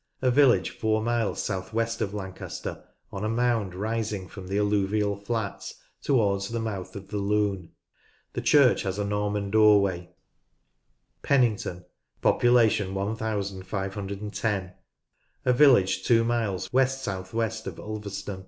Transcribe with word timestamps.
A 0.19 0.31
village 0.31 0.71
four 0.71 0.99
miles 1.03 1.43
south 1.43 1.73
west 1.73 2.01
of 2.01 2.11
Lancaster, 2.11 2.83
on 3.13 3.23
a 3.23 3.29
mound 3.29 3.75
rising 3.75 4.27
from 4.27 4.47
the 4.47 4.57
alluvial 4.57 5.15
flats 5.15 5.75
towards 6.01 6.49
the 6.49 6.59
mouth 6.59 6.95
ot 6.95 7.09
the 7.09 7.17
Lune. 7.19 7.69
The 8.33 8.41
church 8.41 8.81
has 8.81 8.97
a 8.97 9.05
Norman 9.05 9.51
doorway, 9.51 10.09
(p. 11.21 11.33
127.) 11.35 11.83
Pennington 11.83 11.85
(15 14.27 14.31
10). 14.31 14.73
A 15.45 15.53
village 15.53 16.03
two 16.03 16.23
miles 16.23 16.73
west 16.73 17.03
south 17.03 17.31
west 17.35 17.67
of 17.67 17.79
Ulverston. 17.79 18.39